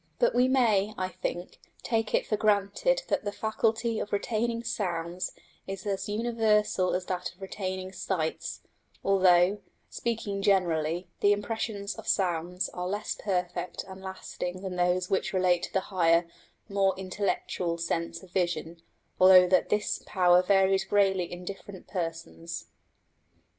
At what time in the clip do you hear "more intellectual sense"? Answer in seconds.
16.67-18.23